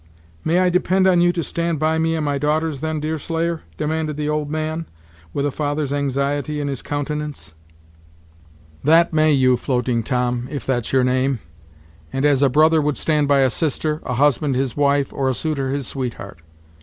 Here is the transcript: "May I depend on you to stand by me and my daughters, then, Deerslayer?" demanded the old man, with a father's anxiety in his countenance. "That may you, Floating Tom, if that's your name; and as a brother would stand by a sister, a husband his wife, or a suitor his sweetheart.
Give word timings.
"May 0.43 0.57
I 0.57 0.69
depend 0.71 1.05
on 1.05 1.21
you 1.21 1.31
to 1.31 1.43
stand 1.43 1.77
by 1.77 1.99
me 1.99 2.15
and 2.15 2.25
my 2.25 2.39
daughters, 2.39 2.79
then, 2.79 2.99
Deerslayer?" 2.99 3.61
demanded 3.77 4.17
the 4.17 4.27
old 4.29 4.49
man, 4.49 4.87
with 5.31 5.45
a 5.45 5.51
father's 5.51 5.93
anxiety 5.93 6.59
in 6.59 6.67
his 6.67 6.81
countenance. 6.81 7.53
"That 8.83 9.13
may 9.13 9.31
you, 9.31 9.57
Floating 9.57 10.01
Tom, 10.01 10.47
if 10.49 10.65
that's 10.65 10.91
your 10.91 11.03
name; 11.03 11.37
and 12.11 12.25
as 12.25 12.41
a 12.41 12.49
brother 12.49 12.81
would 12.81 12.97
stand 12.97 13.27
by 13.27 13.41
a 13.41 13.51
sister, 13.51 14.01
a 14.03 14.15
husband 14.15 14.55
his 14.55 14.75
wife, 14.75 15.13
or 15.13 15.29
a 15.29 15.35
suitor 15.35 15.69
his 15.69 15.85
sweetheart. 15.85 16.41